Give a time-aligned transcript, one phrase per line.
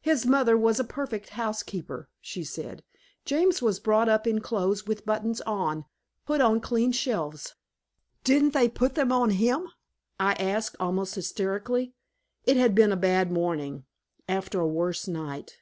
[0.00, 2.82] "His mother was a perfect housekeeper," she said.
[3.26, 5.84] "James was brought up in clothes with the buttons on,
[6.24, 7.54] put on clean shelves."
[8.24, 9.68] "Didn't they put them on him?"
[10.18, 11.92] I asked, almost hysterically.
[12.44, 13.84] It had been a bad morning,
[14.26, 15.58] after a worse night.